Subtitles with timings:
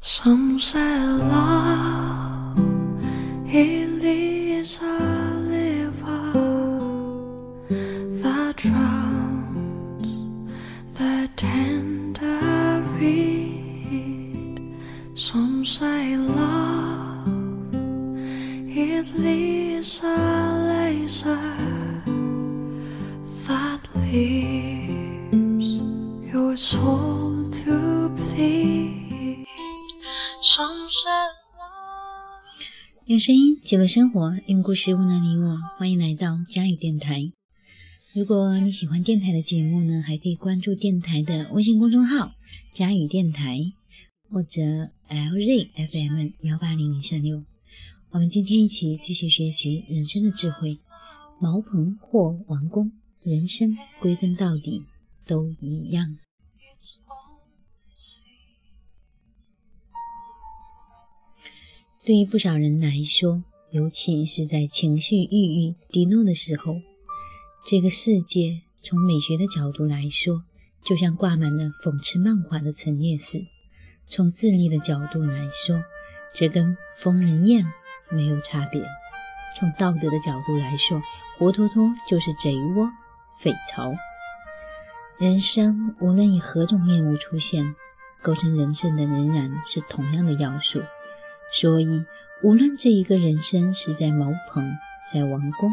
[0.00, 2.56] Some say love
[3.52, 4.98] is a
[5.48, 6.32] river
[8.22, 10.06] that drowns
[10.96, 14.76] the tender reed.
[15.14, 17.26] Some say love
[18.68, 20.16] it is a
[20.68, 21.54] laser
[23.48, 25.66] that leaves
[26.32, 27.07] your soul
[33.08, 35.56] 用声音记录生活，用故事温暖你我。
[35.78, 37.32] 欢迎来到佳语电台。
[38.12, 42.32] 如果你喜欢电台的节目呢，还可以关注电台的微信公众号
[42.74, 43.72] “佳语电台”
[44.28, 44.60] 或者
[45.08, 47.42] LZFM 幺八零零三六。
[48.10, 50.76] 我们今天一起继续学习人生的智慧。
[51.40, 54.82] 茅棚或王宫，人生归根到底
[55.24, 56.18] 都一样。
[62.08, 66.80] 对于不少人来说，尤其是在情绪郁郁、低落的时候，
[67.66, 70.42] 这个世界从美学的角度来说，
[70.82, 73.40] 就像挂满了讽刺漫画的陈列室；
[74.06, 75.84] 从智力的角度来说，
[76.34, 77.62] 这跟疯人院
[78.10, 78.80] 没有差别；
[79.58, 81.02] 从道德的角度来说，
[81.36, 82.88] 活脱脱就是贼窝、
[83.38, 83.94] 匪巢。
[85.18, 87.74] 人生无论以何种面目出现，
[88.22, 90.80] 构成人生的仍然是同样的要素。
[91.52, 92.04] 所以，
[92.42, 94.76] 无论这一个人生是在茅棚、
[95.12, 95.70] 在王宫，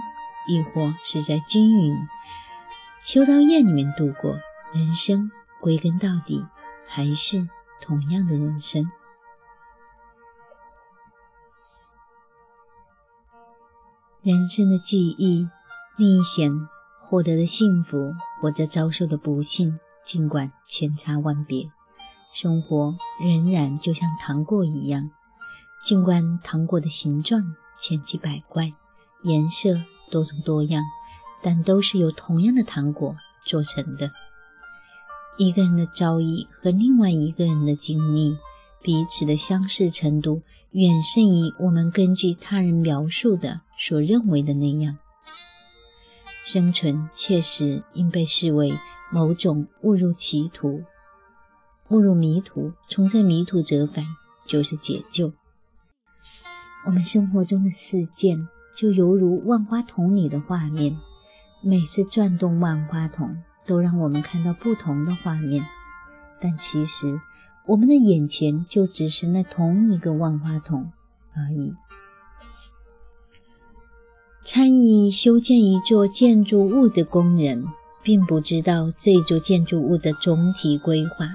[0.48, 1.94] 亦或是在金云
[3.04, 4.40] 修道院里面度过，
[4.74, 5.30] 人生
[5.62, 6.46] 归根到底
[6.88, 7.48] 还是
[7.82, 8.90] 同样的人生。
[14.24, 15.48] 人生的记忆、
[15.98, 16.52] 历险、
[17.00, 21.70] 获得的幸福，或者遭受的不幸，尽管千差万别，
[22.34, 25.12] 生活仍然就像糖果一样。
[25.86, 28.74] 尽管糖果的形状千奇百怪，
[29.22, 30.84] 颜色多种多样，
[31.44, 33.16] 但都是由同样的糖果
[33.46, 34.12] 做成的。
[35.38, 38.36] 一个人的遭遇和另外一个人的经历，
[38.82, 44.98] 彼此的相似程度远胜于我们根据他人描述的所认为的那样。
[46.46, 48.76] 生存确实应被视为
[49.12, 50.82] 某种误入歧途，
[51.90, 54.04] 误入迷途，从这迷途折返
[54.48, 55.32] 就是解救。
[56.86, 60.96] 我们生活中的事件就犹如万花筒里的画面，
[61.62, 65.66] 每次转动万花筒，都让我们看到不同的画面。
[66.40, 67.20] 但其实，
[67.66, 70.92] 我们的眼前就只是那同一个万花筒
[71.34, 71.74] 而已。
[74.44, 77.66] 参与修建一座建筑物的工人，
[78.04, 81.30] 并不知道这座建筑物的总体规划，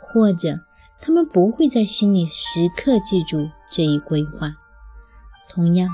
[0.00, 0.60] 或者
[1.00, 4.54] 他们不会在心里时刻记住这一规划。
[5.48, 5.88] 同样，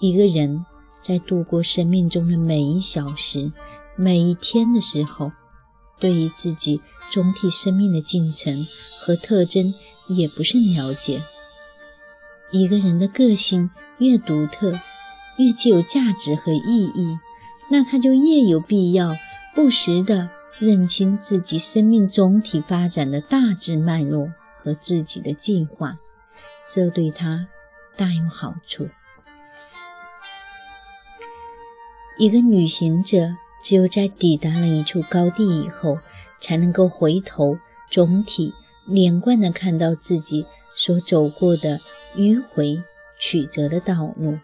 [0.00, 0.64] 一个人
[1.02, 3.52] 在度过生命中的每一小时、
[3.96, 5.32] 每一天的时候，
[5.98, 6.80] 对于自己
[7.10, 8.66] 总体生命的进程
[9.00, 9.74] 和特征
[10.08, 11.20] 也不甚了解。
[12.50, 14.72] 一个人的个性越独特，
[15.38, 17.18] 越具有价值和意义，
[17.70, 19.16] 那他就越有必要
[19.54, 20.30] 不时地
[20.60, 25.98] 认清自己生命总体发展的大致脉络和自己的计划，
[26.72, 27.48] 这对他。
[27.96, 28.88] 大有好处。
[32.18, 35.98] 一个旅行者只有在抵达了一处高地以后，
[36.40, 37.58] 才能够回头
[37.90, 38.52] 总体
[38.86, 40.46] 连贯地看到自己
[40.76, 41.80] 所走过的
[42.14, 42.82] 迂回
[43.18, 44.38] 曲折的道路。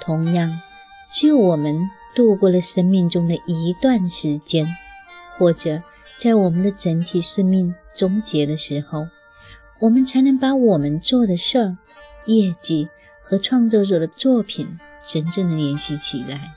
[0.00, 0.60] 同样，
[1.12, 4.66] 只有我们度过了生命中的一段时间，
[5.36, 5.82] 或者
[6.18, 9.08] 在我们的整体生命终结的时候，
[9.80, 11.76] 我们才能把我们做的事儿。
[12.30, 12.88] 业绩
[13.22, 14.68] 和创作者的作品
[15.06, 16.54] 真正的联系起来，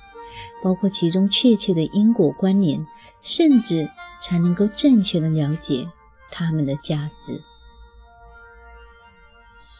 [0.63, 2.85] 包括其中确切的因果关联，
[3.21, 3.89] 甚至
[4.21, 5.89] 才能够正确的了解
[6.31, 7.41] 他们的价值。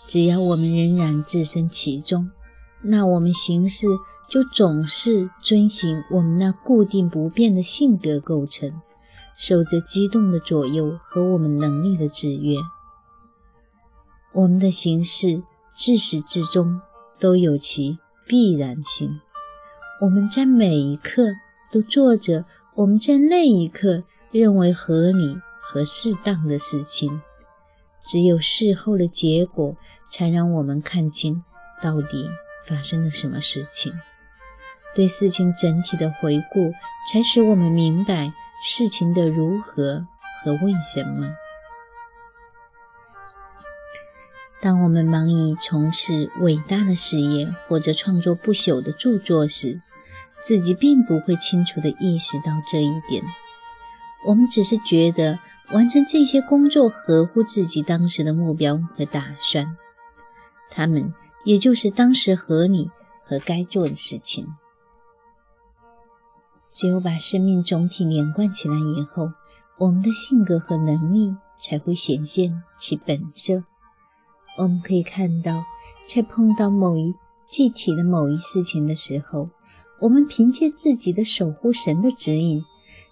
[0.08, 2.32] 只要我们仍然置身其中，
[2.82, 3.88] 那我们行事
[4.30, 8.82] 就总是遵循我们那固定不变的性格构成，
[9.38, 12.58] 受着激动的左右和我们能力的制约，
[14.34, 15.44] 我们的行事。
[15.76, 16.82] 自始至终
[17.20, 17.98] 都有其
[18.28, 19.20] 必然性。
[20.02, 21.24] 我们在每一刻
[21.72, 27.22] 都做着我们在那一刻认为合理和适当的事情，
[28.04, 29.76] 只有事后的结果
[30.12, 31.44] 才让我们看清
[31.82, 32.30] 到底
[32.68, 33.94] 发生了什么事情。
[34.96, 36.72] 对事情整体的回顾，
[37.12, 38.32] 才使我们明白
[38.64, 40.06] 事情的如何
[40.44, 41.34] 和为什么。
[44.64, 49.82] 当我们忙于从事伟大的事业或者创作不朽的著作时，
[50.42, 53.22] 自己并不会清楚地意识到这一点。
[54.26, 55.38] 我们只是觉得
[55.74, 59.76] 完成这些工作合乎自己当时的目标和打算，
[60.72, 61.14] 他们
[61.44, 62.90] 也就是当时合理
[63.26, 64.48] 和该做的事情。
[66.72, 69.30] 只有把生命总体连贯起来以后，
[69.78, 73.66] 我们的性格和能力才会显现其本色。
[74.58, 75.64] 我们可以看到，
[76.08, 77.14] 在碰到某一
[77.50, 79.50] 具体的某一事情的时候，
[80.00, 82.64] 我们凭借自己的守护神的指引，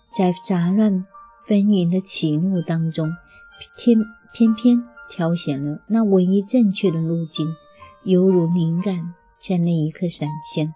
[0.10, 1.06] 在杂乱
[1.46, 3.12] 纷纭的起路当中，
[3.78, 3.98] 偏
[4.34, 7.56] 偏偏挑选了那唯一正确的路径，
[8.04, 10.74] 犹如灵感在那一刻闪现。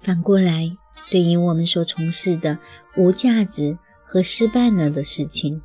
[0.00, 0.76] 反过来，
[1.10, 2.58] 对于我们所从事的
[2.96, 5.62] 无价值和失败了的事情，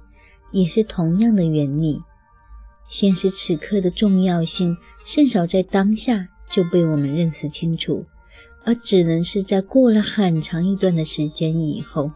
[0.52, 2.02] 也是同样的原理。
[2.88, 4.76] 现实此刻的重要性，
[5.06, 8.06] 甚少在当下就被我们认识清楚，
[8.66, 12.12] 而只能是在过了很长一段的时间以后，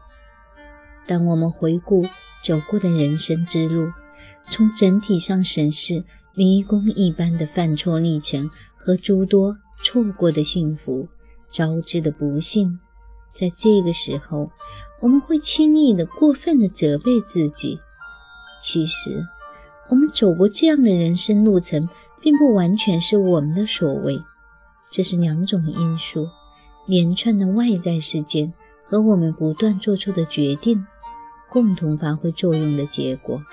[1.06, 2.04] 当我们回顾
[2.44, 3.92] 走过的人生之路，
[4.50, 6.04] 从整体上审视
[6.34, 11.08] 迷宫一般的犯错历程和诸多错过的幸福、
[11.52, 12.80] 招致的不幸，
[13.32, 14.50] 在这个时候，
[15.02, 17.80] 我们会轻易的、过分的责备自己。
[18.64, 19.28] 其实，
[19.90, 21.90] 我们走过这样的人生路程，
[22.22, 24.24] 并不完全是我们的所为，
[24.90, 26.30] 这是两种因素：
[26.88, 28.54] 连串的外在事件
[28.86, 30.88] 和我们不断做出的决定，
[31.50, 33.44] 共同发挥作用的结果。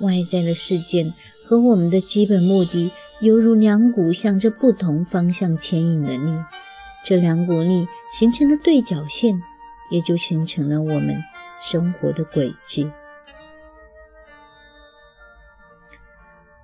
[0.00, 1.12] 外在的事件
[1.44, 2.90] 和我们的基本目的，
[3.20, 6.32] 犹如两股向着不同方向牵引的力，
[7.04, 7.86] 这两股力
[8.18, 9.38] 形成了对角线，
[9.90, 11.22] 也就形成了我们
[11.60, 12.90] 生活的轨迹。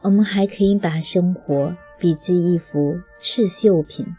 [0.03, 4.17] 我们还可以把生活比之一幅刺绣品。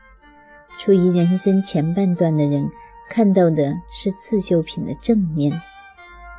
[0.77, 2.69] 处于人生前半段的人
[3.09, 5.59] 看到的是刺绣品的正面，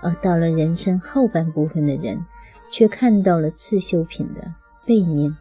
[0.03, 2.25] 而到了人生后半部分的人
[2.71, 4.55] 却看到了刺绣品的
[4.87, 5.37] 背面。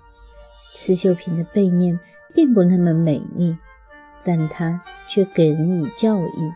[0.74, 2.00] 刺绣品的背面
[2.34, 3.58] 并不那么美丽，
[4.24, 6.54] 但它却给人以教益，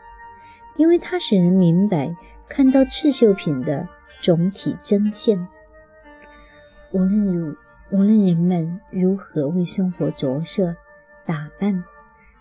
[0.77, 2.15] 因为它使人明白
[2.47, 3.87] 看到刺绣品的
[4.21, 5.47] 总体真相。
[6.93, 7.55] 无论如
[7.89, 10.75] 无论人们如何为生活着色
[11.25, 11.83] 打扮，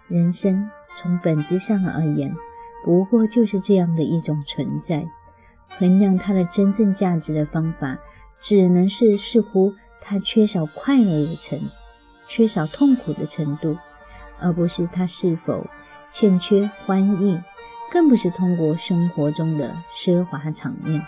[0.09, 2.37] 人生从本质上而言，
[2.85, 5.07] 不过就是这样的一种存在。
[5.71, 7.99] 衡量它的真正价值的方法，
[8.39, 9.73] 只能是似乎
[10.03, 11.59] 它缺少快乐的程，
[12.29, 13.79] 缺少痛苦的程度，
[14.39, 15.67] 而不是它是否
[16.11, 17.41] 欠缺欢愉，
[17.91, 21.03] 更不是通过生活中的奢华场面。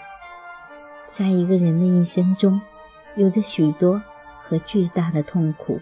[1.11, 2.59] 在一个人的一生中。
[3.17, 4.03] 有着许多
[4.43, 5.81] 和巨大的痛苦，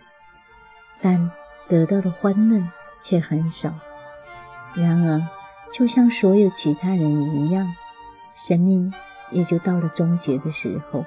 [1.00, 1.30] 但
[1.68, 2.62] 得到的欢乐
[3.02, 3.74] 却很少。
[4.74, 5.26] 然而，
[5.72, 7.00] 就像所有其他人
[7.34, 7.66] 一样，
[8.34, 8.92] 生命
[9.30, 11.04] 也就到了终结的时候。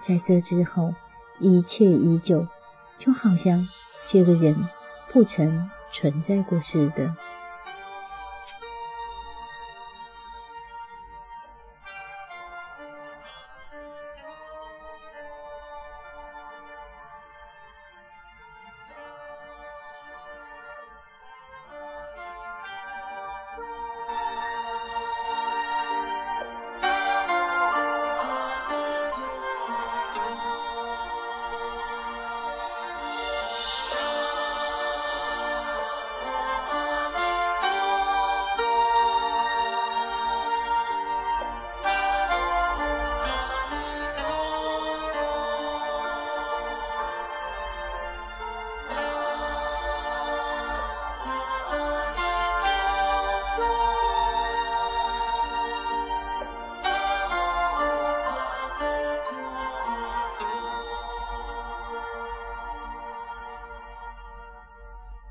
[0.00, 0.94] 在这之后，
[1.40, 2.46] 一切依旧，
[2.98, 3.66] 就好像
[4.06, 4.68] 这个人
[5.12, 7.14] 不曾存在过似的。